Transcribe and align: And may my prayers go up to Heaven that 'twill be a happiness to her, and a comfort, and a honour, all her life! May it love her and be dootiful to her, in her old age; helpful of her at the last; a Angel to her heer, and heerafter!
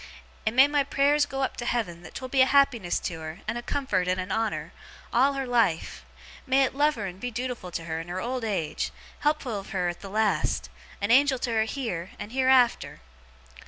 And 0.47 0.55
may 0.55 0.67
my 0.67 0.83
prayers 0.83 1.27
go 1.27 1.43
up 1.43 1.55
to 1.57 1.65
Heaven 1.65 2.01
that 2.01 2.15
'twill 2.15 2.29
be 2.29 2.41
a 2.41 2.47
happiness 2.47 2.97
to 3.01 3.19
her, 3.19 3.41
and 3.47 3.55
a 3.55 3.61
comfort, 3.61 4.07
and 4.07 4.19
a 4.19 4.33
honour, 4.33 4.73
all 5.13 5.33
her 5.33 5.45
life! 5.45 6.03
May 6.47 6.63
it 6.63 6.73
love 6.73 6.95
her 6.95 7.05
and 7.05 7.19
be 7.19 7.31
dootiful 7.31 7.69
to 7.73 7.83
her, 7.85 7.99
in 7.99 8.07
her 8.07 8.19
old 8.19 8.43
age; 8.43 8.89
helpful 9.19 9.59
of 9.59 9.69
her 9.73 9.89
at 9.89 9.99
the 10.01 10.09
last; 10.09 10.71
a 11.03 11.11
Angel 11.11 11.37
to 11.37 11.51
her 11.51 11.65
heer, 11.65 12.09
and 12.17 12.31
heerafter! 12.31 12.99